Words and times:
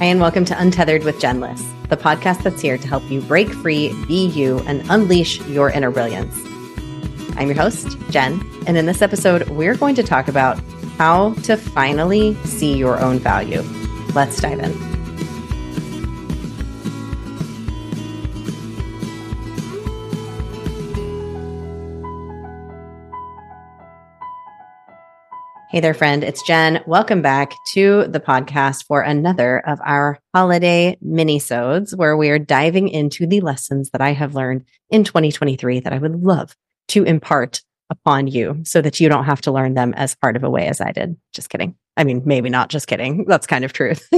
Hi, 0.00 0.06
and 0.06 0.18
welcome 0.18 0.46
to 0.46 0.58
Untethered 0.58 1.04
with 1.04 1.20
Jen 1.20 1.40
the 1.40 1.94
podcast 1.94 2.42
that's 2.42 2.62
here 2.62 2.78
to 2.78 2.88
help 2.88 3.02
you 3.10 3.20
break 3.20 3.50
free, 3.50 3.92
be 4.06 4.28
you, 4.28 4.60
and 4.60 4.82
unleash 4.88 5.42
your 5.42 5.68
inner 5.68 5.90
brilliance. 5.90 6.34
I'm 7.36 7.48
your 7.48 7.56
host, 7.56 7.98
Jen, 8.08 8.42
and 8.66 8.78
in 8.78 8.86
this 8.86 9.02
episode, 9.02 9.50
we're 9.50 9.74
going 9.74 9.94
to 9.96 10.02
talk 10.02 10.26
about 10.26 10.58
how 10.96 11.34
to 11.42 11.54
finally 11.54 12.34
see 12.46 12.78
your 12.78 12.98
own 12.98 13.18
value. 13.18 13.60
Let's 14.14 14.40
dive 14.40 14.60
in. 14.60 14.89
Hey 25.70 25.78
there, 25.78 25.94
friend. 25.94 26.24
It's 26.24 26.42
Jen. 26.42 26.82
Welcome 26.84 27.22
back 27.22 27.52
to 27.74 28.08
the 28.08 28.18
podcast 28.18 28.86
for 28.86 29.02
another 29.02 29.60
of 29.60 29.78
our 29.84 30.18
holiday 30.34 30.98
mini-sodes 31.00 31.94
where 31.94 32.16
we 32.16 32.28
are 32.30 32.40
diving 32.40 32.88
into 32.88 33.24
the 33.24 33.40
lessons 33.40 33.90
that 33.90 34.00
I 34.00 34.10
have 34.10 34.34
learned 34.34 34.64
in 34.90 35.04
2023 35.04 35.78
that 35.78 35.92
I 35.92 35.98
would 35.98 36.24
love 36.24 36.56
to 36.88 37.04
impart 37.04 37.62
upon 37.88 38.26
you 38.26 38.62
so 38.64 38.82
that 38.82 38.98
you 38.98 39.08
don't 39.08 39.26
have 39.26 39.42
to 39.42 39.52
learn 39.52 39.74
them 39.74 39.94
as 39.94 40.16
hard 40.20 40.34
of 40.34 40.42
a 40.42 40.50
way 40.50 40.66
as 40.66 40.80
I 40.80 40.90
did. 40.90 41.16
Just 41.32 41.50
kidding. 41.50 41.76
I 41.96 42.02
mean, 42.02 42.22
maybe 42.24 42.48
not 42.48 42.68
just 42.68 42.88
kidding. 42.88 43.24
That's 43.28 43.46
kind 43.46 43.64
of 43.64 43.72
truth. 43.72 44.04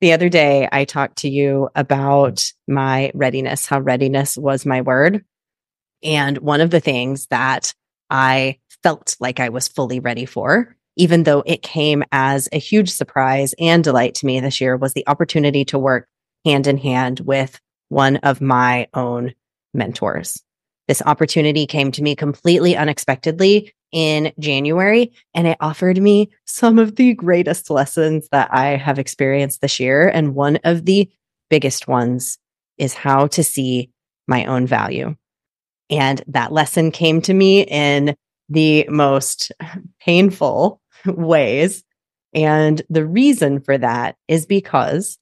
the 0.00 0.12
other 0.12 0.28
day, 0.28 0.68
I 0.72 0.84
talked 0.84 1.18
to 1.18 1.28
you 1.28 1.68
about 1.76 2.44
my 2.66 3.12
readiness, 3.14 3.64
how 3.64 3.78
readiness 3.78 4.36
was 4.36 4.66
my 4.66 4.80
word. 4.80 5.24
And 6.02 6.38
one 6.38 6.60
of 6.60 6.70
the 6.70 6.80
things 6.80 7.28
that 7.28 7.72
I 8.10 8.58
felt 8.84 9.16
like 9.18 9.40
I 9.40 9.48
was 9.48 9.66
fully 9.66 9.98
ready 9.98 10.26
for, 10.26 10.76
even 10.96 11.24
though 11.24 11.42
it 11.44 11.62
came 11.62 12.04
as 12.12 12.48
a 12.52 12.58
huge 12.58 12.90
surprise 12.90 13.54
and 13.58 13.82
delight 13.82 14.14
to 14.16 14.26
me 14.26 14.38
this 14.38 14.60
year, 14.60 14.76
was 14.76 14.92
the 14.92 15.08
opportunity 15.08 15.64
to 15.64 15.78
work 15.78 16.06
hand 16.44 16.66
in 16.66 16.76
hand 16.76 17.20
with 17.20 17.58
one 17.88 18.18
of 18.18 18.40
my 18.42 18.86
own 18.94 19.34
mentors. 19.72 20.40
This 20.86 21.02
opportunity 21.04 21.66
came 21.66 21.92
to 21.92 22.02
me 22.02 22.14
completely 22.14 22.76
unexpectedly 22.76 23.72
in 23.90 24.32
January, 24.38 25.12
and 25.32 25.46
it 25.46 25.56
offered 25.60 25.96
me 25.96 26.30
some 26.44 26.78
of 26.78 26.96
the 26.96 27.14
greatest 27.14 27.70
lessons 27.70 28.28
that 28.32 28.52
I 28.52 28.76
have 28.76 28.98
experienced 28.98 29.62
this 29.62 29.80
year. 29.80 30.08
And 30.08 30.34
one 30.34 30.58
of 30.62 30.84
the 30.84 31.08
biggest 31.48 31.88
ones 31.88 32.38
is 32.76 32.92
how 32.92 33.28
to 33.28 33.42
see 33.42 33.90
my 34.28 34.44
own 34.44 34.66
value. 34.66 35.16
And 35.88 36.22
that 36.26 36.52
lesson 36.52 36.90
came 36.90 37.22
to 37.22 37.32
me 37.32 37.62
in 37.62 38.14
the 38.48 38.86
most 38.88 39.52
painful 40.00 40.80
ways. 41.06 41.84
And 42.32 42.82
the 42.90 43.06
reason 43.06 43.60
for 43.60 43.78
that 43.78 44.16
is 44.28 44.46
because 44.46 45.18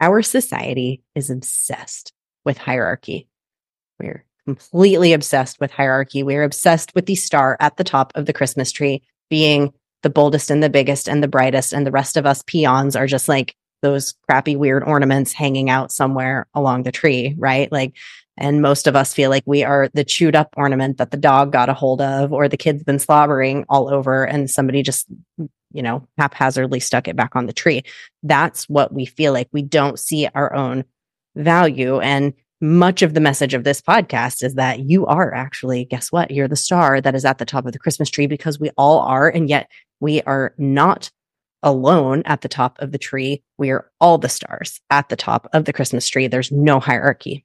our 0.00 0.22
society 0.22 1.02
is 1.14 1.30
obsessed 1.30 2.12
with 2.44 2.58
hierarchy. 2.58 3.28
We're 3.98 4.24
completely 4.44 5.12
obsessed 5.12 5.60
with 5.60 5.70
hierarchy. 5.70 6.22
We're 6.22 6.44
obsessed 6.44 6.94
with 6.94 7.06
the 7.06 7.14
star 7.14 7.56
at 7.60 7.76
the 7.76 7.84
top 7.84 8.12
of 8.14 8.26
the 8.26 8.32
Christmas 8.32 8.70
tree 8.70 9.02
being 9.30 9.72
the 10.02 10.10
boldest 10.10 10.50
and 10.50 10.62
the 10.62 10.68
biggest 10.68 11.08
and 11.08 11.22
the 11.22 11.28
brightest. 11.28 11.72
And 11.72 11.86
the 11.86 11.90
rest 11.90 12.16
of 12.16 12.26
us 12.26 12.42
peons 12.46 12.94
are 12.94 13.06
just 13.06 13.28
like 13.28 13.56
those 13.82 14.14
crappy, 14.28 14.56
weird 14.56 14.84
ornaments 14.84 15.32
hanging 15.32 15.70
out 15.70 15.92
somewhere 15.92 16.46
along 16.54 16.82
the 16.82 16.92
tree, 16.92 17.34
right? 17.38 17.70
Like 17.72 17.94
and 18.36 18.62
most 18.62 18.86
of 18.86 18.96
us 18.96 19.14
feel 19.14 19.30
like 19.30 19.44
we 19.46 19.62
are 19.62 19.88
the 19.94 20.04
chewed 20.04 20.34
up 20.34 20.54
ornament 20.56 20.98
that 20.98 21.10
the 21.10 21.16
dog 21.16 21.52
got 21.52 21.68
a 21.68 21.74
hold 21.74 22.00
of, 22.00 22.32
or 22.32 22.48
the 22.48 22.56
kid's 22.56 22.82
been 22.82 22.98
slobbering 22.98 23.64
all 23.68 23.92
over 23.92 24.24
and 24.24 24.50
somebody 24.50 24.82
just, 24.82 25.06
you 25.72 25.82
know, 25.82 26.06
haphazardly 26.18 26.80
stuck 26.80 27.06
it 27.06 27.16
back 27.16 27.36
on 27.36 27.46
the 27.46 27.52
tree. 27.52 27.82
That's 28.22 28.68
what 28.68 28.92
we 28.92 29.06
feel 29.06 29.32
like. 29.32 29.48
We 29.52 29.62
don't 29.62 29.98
see 29.98 30.28
our 30.34 30.52
own 30.52 30.84
value. 31.36 32.00
And 32.00 32.34
much 32.60 33.02
of 33.02 33.14
the 33.14 33.20
message 33.20 33.54
of 33.54 33.64
this 33.64 33.80
podcast 33.80 34.42
is 34.42 34.54
that 34.54 34.80
you 34.80 35.06
are 35.06 35.32
actually, 35.34 35.84
guess 35.84 36.10
what? 36.10 36.30
You're 36.30 36.48
the 36.48 36.56
star 36.56 37.00
that 37.00 37.14
is 37.14 37.24
at 37.24 37.38
the 37.38 37.44
top 37.44 37.66
of 37.66 37.72
the 37.72 37.78
Christmas 37.78 38.10
tree 38.10 38.26
because 38.26 38.58
we 38.58 38.70
all 38.76 39.00
are. 39.00 39.28
And 39.28 39.48
yet 39.48 39.70
we 40.00 40.22
are 40.22 40.54
not 40.58 41.10
alone 41.62 42.22
at 42.26 42.40
the 42.40 42.48
top 42.48 42.80
of 42.80 42.92
the 42.92 42.98
tree. 42.98 43.42
We 43.58 43.70
are 43.70 43.90
all 44.00 44.18
the 44.18 44.28
stars 44.28 44.80
at 44.90 45.08
the 45.08 45.16
top 45.16 45.48
of 45.52 45.64
the 45.64 45.72
Christmas 45.72 46.08
tree. 46.08 46.26
There's 46.26 46.52
no 46.52 46.80
hierarchy. 46.80 47.44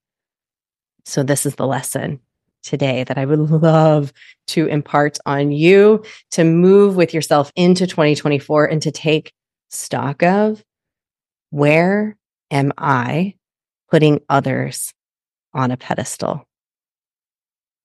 So, 1.10 1.24
this 1.24 1.48
is 1.48 1.56
the 1.56 1.66
lesson 1.66 2.20
today 2.62 3.04
that 3.04 3.18
I 3.18 3.26
would 3.26 3.40
love 3.50 4.14
to 4.48 4.68
impart 4.68 5.18
on 5.26 5.52
you 5.52 6.04
to 6.32 6.44
move 6.44 6.96
with 6.96 7.16
yourself 7.16 7.52
into 7.56 7.88
2024 7.88 8.66
and 8.66 8.82
to 8.84 8.92
take 8.92 9.34
stock 9.70 10.22
of 10.22 10.64
where 11.50 12.16
am 12.52 12.72
I 12.78 13.34
putting 13.90 14.22
others 14.30 14.94
on 15.52 15.72
a 15.72 15.78
pedestal? 15.78 16.48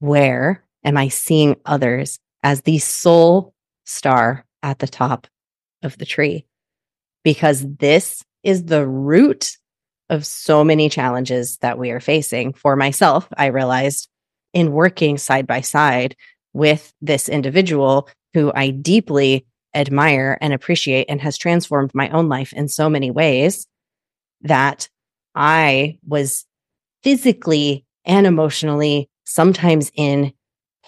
Where 0.00 0.62
am 0.84 0.98
I 0.98 1.08
seeing 1.08 1.56
others 1.64 2.18
as 2.42 2.60
the 2.60 2.78
sole 2.78 3.54
star 3.86 4.44
at 4.62 4.80
the 4.80 4.86
top 4.86 5.28
of 5.82 5.96
the 5.96 6.04
tree? 6.04 6.44
Because 7.22 7.64
this 7.78 8.22
is 8.42 8.64
the 8.64 8.86
root 8.86 9.56
of 10.10 10.26
so 10.26 10.64
many 10.64 10.88
challenges 10.88 11.58
that 11.58 11.78
we 11.78 11.90
are 11.90 12.00
facing. 12.00 12.52
For 12.52 12.76
myself, 12.76 13.28
I 13.36 13.46
realized 13.46 14.08
in 14.52 14.72
working 14.72 15.18
side 15.18 15.46
by 15.46 15.60
side 15.60 16.16
with 16.52 16.92
this 17.00 17.28
individual 17.28 18.08
who 18.34 18.52
I 18.54 18.70
deeply 18.70 19.46
admire 19.74 20.38
and 20.40 20.52
appreciate 20.52 21.06
and 21.08 21.20
has 21.20 21.36
transformed 21.36 21.90
my 21.94 22.08
own 22.10 22.28
life 22.28 22.52
in 22.52 22.68
so 22.68 22.88
many 22.88 23.10
ways 23.10 23.66
that 24.42 24.88
I 25.34 25.98
was 26.06 26.44
physically 27.02 27.84
and 28.04 28.26
emotionally 28.26 29.08
sometimes 29.24 29.90
in 29.94 30.32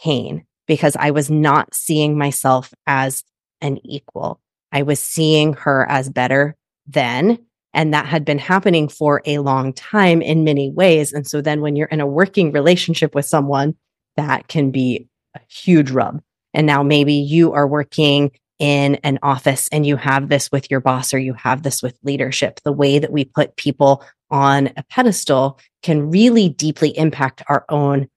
pain 0.03 0.45
because 0.67 0.97
I 0.97 1.11
was 1.11 1.31
not 1.31 1.75
seeing 1.75 2.19
myself 2.19 2.73
as 2.87 3.25
an 3.61 3.79
equal. 3.85 4.41
I 4.73 4.83
was 4.83 5.01
seeing 5.01 5.55
her 5.55 5.87
as 5.89 6.11
better 6.11 6.57
than 6.87 7.39
and 7.77 7.93
that 7.93 8.07
had 8.07 8.25
been 8.25 8.39
happening 8.39 8.89
for 8.89 9.23
a 9.27 9.39
long 9.39 9.73
time 9.75 10.23
in 10.23 10.45
many 10.45 10.71
ways. 10.71 11.13
And 11.13 11.27
so 11.27 11.43
then 11.43 11.61
when 11.61 11.77
you're 11.77 11.89
in 11.89 12.01
a 12.01 12.07
working 12.07 12.51
relationship 12.51 13.15
with 13.15 13.27
someone, 13.27 13.77
that 14.17 14.49
can 14.49 14.71
be 14.71 15.09
a 15.37 15.41
huge 15.49 15.91
rub. 15.91 16.23
And 16.55 16.67
now 16.67 16.83
maybe 16.83 17.13
you 17.13 17.53
are 17.53 17.69
working 17.69 18.33
in 18.59 18.95
an 19.05 19.19
office 19.23 19.69
and 19.71 19.85
you 19.85 19.97
have 19.97 20.31
this 20.31 20.51
with 20.51 20.71
your 20.71 20.81
boss 20.81 21.13
or 21.13 21.19
you 21.19 21.35
have 21.35 21.63
this 21.63 21.83
with 21.83 21.99
leadership. 22.03 22.61
The 22.65 22.73
way 22.73 22.99
that 22.99 23.13
we 23.13 23.27
put 23.27 23.57
people 23.57 24.03
on 24.31 24.69
a 24.79 24.83
pedestal 24.89 25.61
can 25.83 26.11
really 26.11 26.49
deeply 26.49 26.97
impact 26.97 27.43
our 27.51 27.67
own 27.69 28.09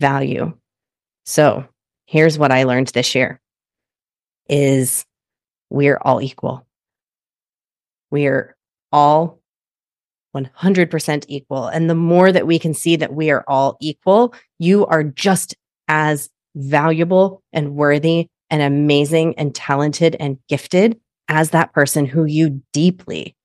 value. 0.00 0.52
So 1.24 1.66
here's 2.04 2.38
what 2.38 2.52
I 2.52 2.64
learned 2.64 2.88
this 2.88 3.14
year 3.14 3.40
is 4.50 5.06
we're 5.70 5.98
all 6.02 6.20
equal. 6.20 6.66
We're 8.10 8.54
all 8.92 9.40
100% 10.36 11.24
equal. 11.28 11.66
And 11.66 11.88
the 11.88 11.94
more 11.94 12.32
that 12.32 12.46
we 12.46 12.58
can 12.58 12.74
see 12.74 12.96
that 12.96 13.14
we 13.14 13.30
are 13.30 13.44
all 13.48 13.76
equal, 13.80 14.34
you 14.58 14.86
are 14.86 15.02
just 15.02 15.54
as 15.88 16.28
valuable 16.54 17.42
and 17.52 17.74
worthy 17.74 18.28
and 18.50 18.62
amazing 18.62 19.34
and 19.38 19.54
talented 19.54 20.16
and 20.18 20.38
gifted 20.48 20.98
as 21.28 21.50
that 21.50 21.72
person 21.72 22.06
who 22.06 22.24
you 22.24 22.62
deeply 22.72 23.36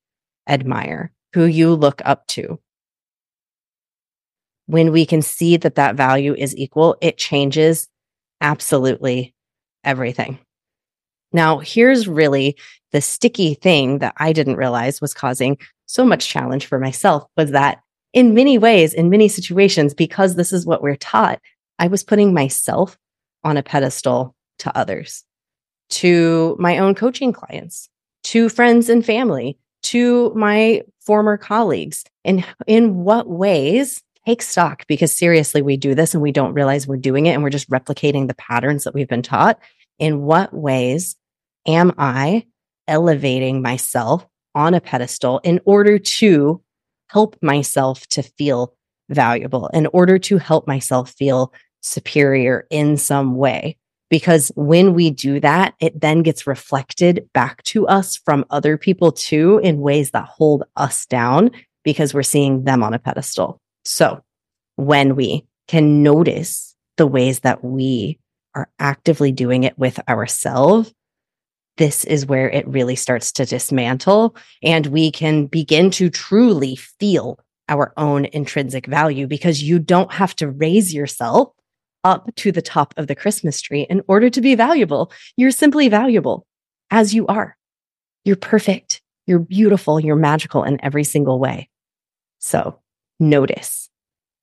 admire, 0.48 1.12
who 1.34 1.46
you 1.46 1.74
look 1.74 2.02
up 2.06 2.26
to. 2.28 2.60
When 4.66 4.92
we 4.92 5.06
can 5.06 5.22
see 5.22 5.58
that 5.58 5.76
that 5.76 5.96
value 5.96 6.34
is 6.34 6.56
equal, 6.56 6.96
it 7.02 7.18
changes 7.18 7.90
absolutely 8.40 9.34
everything. 9.84 10.40
Now, 11.34 11.60
here's 11.60 12.08
really 12.08 12.56
the 12.92 13.02
sticky 13.02 13.56
thing 13.56 14.00
that 14.00 14.14
I 14.18 14.32
didn't 14.34 14.56
realize 14.56 15.02
was 15.02 15.14
causing 15.14 15.58
so 15.88 16.06
much 16.06 16.28
challenge 16.28 16.68
for 16.68 16.80
myself 16.80 17.26
was 17.36 17.52
that 17.52 17.82
in 18.14 18.34
many 18.34 18.58
ways, 18.58 18.94
in 18.94 19.10
many 19.10 19.28
situations, 19.28 19.94
because 19.94 20.36
this 20.36 20.54
is 20.54 20.66
what 20.66 20.84
we're 20.84 20.96
taught, 20.96 21.40
I 21.80 21.88
was 21.88 22.04
putting 22.04 22.34
myself 22.34 22.98
on 23.44 23.58
a 23.58 23.64
pedestal 23.64 24.36
to 24.60 24.78
others, 24.78 25.24
to 25.90 26.56
my 26.60 26.78
own 26.78 26.94
coaching 26.94 27.34
clients, 27.34 27.90
to 28.26 28.50
friends 28.50 28.88
and 28.88 29.04
family, 29.04 29.58
to 29.82 30.32
my 30.36 30.84
former 31.02 31.38
colleagues. 31.38 32.04
In, 32.24 32.46
in 32.68 33.04
what 33.04 33.28
ways 33.28 34.02
take 34.26 34.42
stock? 34.44 34.86
Because 34.88 35.12
seriously, 35.16 35.62
we 35.62 35.76
do 35.76 35.96
this 35.96 36.14
and 36.14 36.22
we 36.22 36.32
don't 36.32 36.54
realize 36.54 36.88
we're 36.88 36.98
doing 36.98 37.26
it 37.26 37.32
and 37.32 37.44
we're 37.44 37.50
just 37.50 37.70
replicating 37.70 38.28
the 38.28 38.36
patterns 38.36 38.84
that 38.84 38.94
we've 38.94 39.10
been 39.10 39.24
taught. 39.24 39.60
In 40.00 40.22
what 40.22 40.54
ways 40.54 41.16
am 41.68 41.94
I 41.98 42.46
elevating 42.88 43.62
myself 43.62 44.26
on 44.56 44.74
a 44.74 44.82
pedestal 44.82 45.40
in 45.44 45.60
order 45.66 45.98
to 45.98 46.62
help 47.08 47.38
myself 47.42 48.06
to 48.08 48.24
feel 48.24 48.76
valuable, 49.10 49.68
in 49.68 49.88
order 49.88 50.18
to 50.18 50.38
help 50.38 50.68
myself 50.68 51.12
feel 51.12 51.54
superior 51.82 52.68
in 52.70 52.98
some 52.98 53.36
way? 53.36 53.78
Because 54.10 54.52
when 54.56 54.94
we 54.94 55.10
do 55.10 55.40
that, 55.40 55.74
it 55.80 56.00
then 56.00 56.22
gets 56.22 56.46
reflected 56.46 57.28
back 57.34 57.64
to 57.64 57.88
us 57.88 58.16
from 58.16 58.46
other 58.52 58.78
people 58.78 59.12
too 59.12 59.60
in 59.64 59.80
ways 59.80 60.12
that 60.12 60.26
hold 60.26 60.64
us 60.76 61.06
down 61.08 61.50
because 61.84 62.14
we're 62.14 62.24
seeing 62.24 62.64
them 62.64 62.84
on 62.84 62.94
a 62.94 63.00
pedestal. 63.00 63.60
So 63.86 64.22
when 64.76 65.16
we 65.16 65.46
can 65.68 66.04
notice 66.04 66.76
the 66.98 67.08
ways 67.08 67.40
that 67.40 67.64
we 67.64 68.20
are 68.56 68.70
actively 68.80 69.32
doing 69.32 69.64
it 69.64 69.78
with 69.80 70.00
ourselves, 70.08 70.94
this 71.78 72.04
is 72.04 72.26
where 72.26 72.50
it 72.50 72.68
really 72.68 72.96
starts 72.96 73.32
to 73.34 73.46
dismantle 73.46 74.36
and 74.62 74.88
we 74.88 75.12
can 75.12 75.48
begin 75.48 75.90
to 75.92 76.10
truly 76.10 76.76
feel 76.76 77.40
our 77.70 77.94
own 77.98 78.26
intrinsic 78.26 78.86
value 78.86 79.26
because 79.28 79.64
you 79.64 79.80
don't 79.80 80.14
have 80.14 80.36
to 80.36 80.50
raise 80.50 80.94
yourself 80.94 81.50
up 82.04 82.30
to 82.36 82.52
the 82.52 82.62
top 82.62 82.94
of 82.98 83.08
the 83.08 83.16
Christmas 83.16 83.62
tree 83.62 83.88
in 83.90 84.02
order 84.08 84.30
to 84.30 84.42
be 84.42 84.56
valuable. 84.56 85.12
You're 85.38 85.52
simply 85.52 85.88
valuable 85.90 86.46
as 86.92 87.14
you 87.14 87.26
are. 87.28 87.58
You're 88.26 88.36
perfect. 88.36 89.02
You're 89.26 89.40
beautiful. 89.40 90.00
You're 90.00 90.16
magical 90.16 90.64
in 90.64 90.84
every 90.84 91.06
single 91.06 91.40
way. 91.40 91.70
So 92.40 92.80
notice 93.20 93.90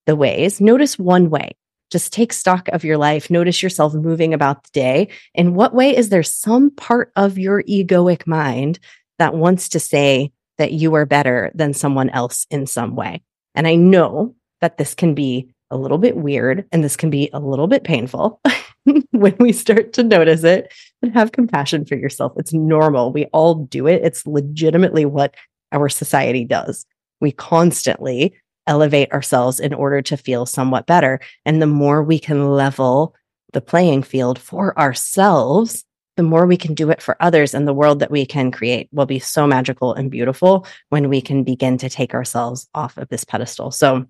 the 0.07 0.17
ways. 0.17 0.61
Notice 0.61 0.99
one 0.99 1.29
way. 1.29 1.53
Just 1.91 2.13
take 2.13 2.33
stock 2.33 2.69
of 2.69 2.85
your 2.85 2.97
life. 2.97 3.31
Notice 3.31 3.63
yourself 3.63 3.95
moving 3.95 4.33
about 4.33 4.65
the 4.65 4.71
day. 4.73 5.09
In 5.35 5.55
what 5.55 5.75
way 5.75 5.97
is 5.97 6.09
there 6.09 6.23
some 6.23 6.71
part 6.71 7.13
of 7.17 7.39
your 7.39 7.63
egoic 7.65 8.27
mind 8.27 8.79
that 9.19 9.35
wants 9.35 9.69
to 9.71 9.81
say 9.81 10.33
that 10.59 10.73
you 10.73 10.95
are 10.95 11.07
better 11.07 11.51
than 11.55 11.75
someone 11.75 12.11
else 12.11 12.47
in 12.51 12.67
some 12.67 12.97
way? 12.97 13.23
And 13.55 13.67
I 13.67 13.75
know 13.75 14.35
that 14.61 14.79
this 14.79 14.95
can 14.95 15.15
be 15.15 15.53
a 15.71 15.77
little 15.77 15.99
bit 15.99 16.17
weird 16.17 16.67
and 16.73 16.83
this 16.83 16.97
can 16.97 17.11
be 17.11 17.31
a 17.33 17.41
little 17.41 17.67
bit 17.67 17.85
painful 17.85 18.41
when 19.11 19.37
we 19.39 19.53
start 19.53 19.93
to 19.95 20.03
notice 20.03 20.45
it 20.45 20.73
and 21.03 21.13
have 21.15 21.33
compassion 21.33 21.85
for 21.85 21.97
yourself. 21.97 22.33
It's 22.37 22.53
normal. 22.53 23.13
We 23.13 23.27
all 23.27 23.55
do 23.55 23.87
it. 23.87 24.03
It's 24.05 24.27
legitimately 24.27 25.05
what 25.05 25.35
our 25.73 25.89
society 25.89 26.45
does. 26.45 26.87
We 27.21 27.33
constantly 27.33 28.35
elevate 28.67 29.13
ourselves 29.13 29.61
in 29.61 29.75
order 29.75 30.03
to 30.03 30.17
feel 30.17 30.47
somewhat 30.47 30.87
better. 30.87 31.21
And 31.45 31.61
the 31.61 31.67
more 31.67 32.03
we 32.03 32.19
can 32.19 32.51
level 32.51 33.15
the 33.53 33.61
playing 33.61 34.03
field 34.03 34.39
for 34.39 34.79
ourselves, 34.79 35.85
the 36.17 36.23
more 36.23 36.47
we 36.47 36.57
can 36.57 36.75
do 36.75 36.91
it 36.91 37.03
for 37.03 37.17
others 37.21 37.55
and 37.55 37.67
the 37.67 37.75
world 37.75 38.01
that 38.01 38.11
we 38.11 38.27
can 38.27 38.51
create 38.51 38.89
will 38.93 39.07
be 39.07 39.19
so 39.19 39.47
magical 39.47 39.95
and 39.95 40.11
beautiful 40.11 40.67
when 40.91 41.09
we 41.09 41.21
can 41.21 41.45
begin 41.45 41.79
to 41.79 41.89
take 41.89 42.15
ourselves 42.15 42.69
off 42.75 42.97
of 42.97 43.09
this 43.09 43.25
pedestal. 43.25 43.71
So 43.71 44.07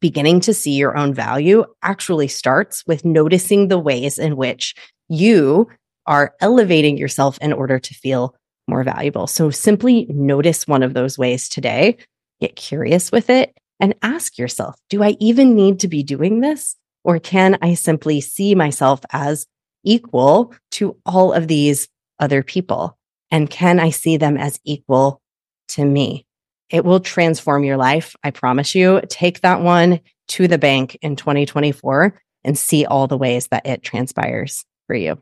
beginning 0.00 0.40
to 0.40 0.54
see 0.54 0.72
your 0.72 0.96
own 0.96 1.14
value 1.14 1.64
actually 1.82 2.28
starts 2.28 2.84
with 2.86 3.04
noticing 3.04 3.68
the 3.68 3.78
ways 3.78 4.18
in 4.18 4.36
which 4.36 4.74
you 5.08 5.68
are 6.06 6.34
elevating 6.40 6.96
yourself 6.96 7.38
in 7.40 7.52
order 7.52 7.78
to 7.78 7.94
feel 7.94 8.34
more 8.68 8.84
valuable. 8.84 9.26
So 9.26 9.50
simply 9.50 10.06
notice 10.08 10.68
one 10.68 10.82
of 10.82 10.94
those 10.94 11.18
ways 11.18 11.48
today, 11.48 11.96
get 12.40 12.56
curious 12.56 13.10
with 13.10 13.30
it, 13.30 13.57
and 13.80 13.94
ask 14.02 14.38
yourself, 14.38 14.76
do 14.88 15.02
I 15.02 15.16
even 15.20 15.54
need 15.54 15.80
to 15.80 15.88
be 15.88 16.02
doing 16.02 16.40
this? 16.40 16.76
Or 17.04 17.18
can 17.18 17.58
I 17.62 17.74
simply 17.74 18.20
see 18.20 18.54
myself 18.54 19.00
as 19.10 19.46
equal 19.84 20.54
to 20.72 20.96
all 21.06 21.32
of 21.32 21.48
these 21.48 21.88
other 22.18 22.42
people? 22.42 22.98
And 23.30 23.48
can 23.48 23.78
I 23.78 23.90
see 23.90 24.16
them 24.16 24.36
as 24.36 24.58
equal 24.64 25.20
to 25.68 25.84
me? 25.84 26.26
It 26.70 26.84
will 26.84 27.00
transform 27.00 27.64
your 27.64 27.76
life. 27.76 28.14
I 28.22 28.30
promise 28.30 28.74
you. 28.74 29.00
Take 29.08 29.40
that 29.40 29.62
one 29.62 30.00
to 30.28 30.48
the 30.48 30.58
bank 30.58 30.98
in 31.00 31.16
2024 31.16 32.20
and 32.44 32.58
see 32.58 32.84
all 32.84 33.06
the 33.06 33.16
ways 33.16 33.48
that 33.48 33.66
it 33.66 33.82
transpires 33.82 34.64
for 34.86 34.94
you. 34.94 35.18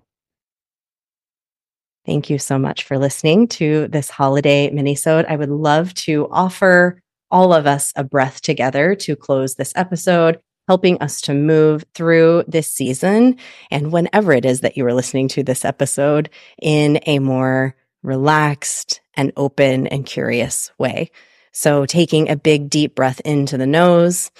Thank 2.04 2.30
you 2.30 2.38
so 2.38 2.58
much 2.58 2.84
for 2.84 2.98
listening 2.98 3.48
to 3.48 3.88
this 3.88 4.08
holiday 4.08 4.70
minisode. 4.70 5.26
I 5.28 5.36
would 5.36 5.50
love 5.50 5.92
to 5.94 6.28
offer 6.30 7.02
all 7.30 7.52
of 7.52 7.66
us 7.66 7.92
a 7.96 8.04
breath 8.04 8.40
together 8.40 8.94
to 8.94 9.16
close 9.16 9.54
this 9.54 9.72
episode, 9.76 10.40
helping 10.68 11.00
us 11.00 11.20
to 11.22 11.34
move 11.34 11.84
through 11.94 12.44
this 12.48 12.68
season. 12.68 13.36
And 13.70 13.92
whenever 13.92 14.32
it 14.32 14.44
is 14.44 14.60
that 14.60 14.76
you 14.76 14.86
are 14.86 14.94
listening 14.94 15.28
to 15.28 15.42
this 15.42 15.64
episode 15.64 16.30
in 16.60 17.00
a 17.06 17.18
more 17.18 17.76
relaxed 18.02 19.00
and 19.14 19.32
open 19.36 19.86
and 19.86 20.06
curious 20.06 20.70
way. 20.78 21.10
So 21.52 21.86
taking 21.86 22.28
a 22.28 22.36
big 22.36 22.68
deep 22.68 22.94
breath 22.94 23.20
into 23.20 23.56
the 23.56 23.66
nose, 23.66 24.30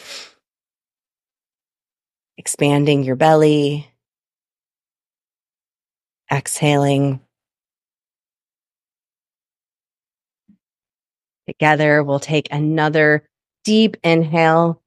expanding 2.37 3.03
your 3.03 3.17
belly, 3.17 3.89
exhaling 6.31 7.21
Together, 11.47 12.03
we'll 12.03 12.19
take 12.19 12.49
another 12.51 13.29
deep 13.65 13.97
inhale, 14.03 14.83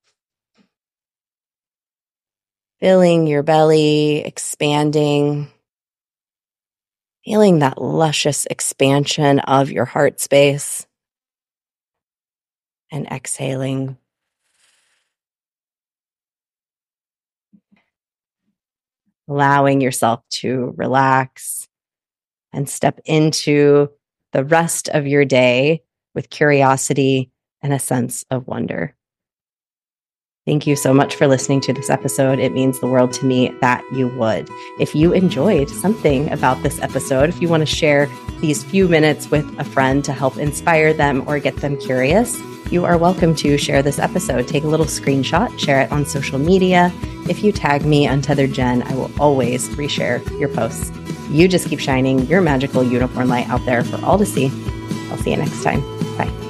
filling 2.79 3.27
your 3.27 3.43
belly, 3.43 4.17
expanding, 4.17 5.49
feeling 7.23 7.59
that 7.59 7.81
luscious 7.81 8.45
expansion 8.47 9.39
of 9.39 9.71
your 9.71 9.85
heart 9.85 10.19
space, 10.19 10.85
and 12.91 13.07
exhaling. 13.07 13.97
Allowing 19.29 19.79
yourself 19.79 20.21
to 20.29 20.73
relax 20.75 21.67
and 22.51 22.67
step 22.67 22.99
into 23.05 23.89
the 24.33 24.43
rest 24.43 24.89
of 24.89 25.05
your 25.05 25.23
day 25.23 25.83
with 26.19 26.29
curiosity 26.29 27.31
and 27.61 27.71
a 27.71 27.79
sense 27.79 28.25
of 28.29 28.45
wonder. 28.45 28.93
Thank 30.45 30.67
you 30.67 30.75
so 30.75 30.93
much 30.93 31.15
for 31.15 31.27
listening 31.27 31.61
to 31.61 31.71
this 31.71 31.89
episode. 31.89 32.39
It 32.39 32.51
means 32.51 32.77
the 32.77 32.87
world 32.87 33.13
to 33.13 33.25
me 33.25 33.55
that 33.61 33.85
you 33.93 34.09
would. 34.17 34.49
If 34.81 34.93
you 34.93 35.13
enjoyed 35.13 35.69
something 35.69 36.29
about 36.29 36.61
this 36.61 36.81
episode, 36.81 37.29
if 37.29 37.41
you 37.41 37.47
want 37.47 37.61
to 37.61 37.73
share 37.73 38.09
these 38.41 38.65
few 38.65 38.89
minutes 38.89 39.31
with 39.31 39.45
a 39.59 39.63
friend 39.63 40.03
to 40.03 40.11
help 40.11 40.35
inspire 40.37 40.91
them 40.91 41.23
or 41.25 41.39
get 41.39 41.55
them 41.57 41.77
curious, 41.77 42.37
you 42.69 42.83
are 42.83 42.97
welcome 42.97 43.33
to 43.35 43.57
share 43.57 43.81
this 43.81 43.97
episode. 43.97 44.45
Take 44.45 44.65
a 44.65 44.67
little 44.67 44.87
screenshot, 44.87 45.57
share 45.57 45.79
it 45.79 45.91
on 45.91 46.05
social 46.05 46.37
media. 46.37 46.91
If 47.29 47.45
you 47.45 47.53
tag 47.53 47.85
me, 47.85 48.07
Untethered 48.07 48.51
Jen, 48.51 48.83
I 48.83 48.93
will 48.93 49.11
always 49.21 49.69
reshare 49.69 50.19
your 50.37 50.49
posts. 50.49 50.91
You 51.29 51.47
just 51.47 51.69
keep 51.69 51.79
shining 51.79 52.25
your 52.25 52.41
magical 52.41 52.83
unicorn 52.83 53.29
light 53.29 53.47
out 53.47 53.63
there 53.65 53.85
for 53.85 54.03
all 54.03 54.17
to 54.17 54.25
see. 54.25 54.47
I'll 55.09 55.17
see 55.17 55.31
you 55.31 55.37
next 55.37 55.63
time. 55.63 55.98
Bye. 56.19 56.48